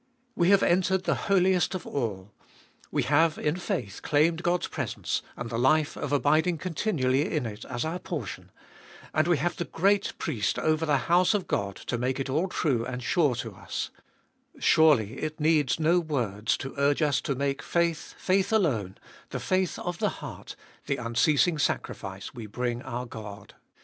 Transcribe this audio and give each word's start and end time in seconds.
We 0.35 0.49
have 0.49 0.63
entered 0.63 1.03
the 1.03 1.27
Holiest 1.29 1.75
of 1.75 1.85
All, 1.85 2.33
we 2.89 3.03
have 3.03 3.37
in 3.37 3.57
faith 3.57 4.01
claimed 4.01 4.41
God's 4.41 4.67
presence, 4.67 5.21
and 5.37 5.51
the 5.51 5.59
life 5.59 5.95
of 5.95 6.11
abiding 6.11 6.57
continually 6.57 7.31
in 7.35 7.45
it 7.45 7.65
as 7.65 7.85
our 7.85 7.99
portion, 7.99 8.49
and 9.13 9.27
we 9.27 9.37
have 9.37 9.57
the 9.57 9.65
great 9.65 10.13
Priest 10.17 10.57
over 10.57 10.87
the 10.87 10.97
house 11.05 11.35
of 11.35 11.47
God 11.47 11.75
to 11.75 11.99
make 11.99 12.19
it 12.19 12.31
all 12.31 12.47
true 12.47 12.83
and 12.83 13.03
sure 13.03 13.35
to 13.35 13.53
us; 13.53 13.91
surely 14.57 15.19
it 15.19 15.39
needs 15.39 15.79
no 15.79 15.99
words 15.99 16.57
to 16.57 16.73
urge 16.79 17.03
us 17.03 17.21
to 17.21 17.35
make 17.35 17.61
faith, 17.61 18.15
faith 18.17 18.51
alone, 18.51 18.97
the 19.29 19.39
faith 19.39 19.77
of 19.77 19.99
the 19.99 20.09
heart, 20.09 20.55
the 20.87 20.97
unceasing 20.97 21.59
sacrifice 21.59 22.33
we 22.33 22.47
bring 22.47 22.81
our 22.81 23.05
God. 23.05 23.53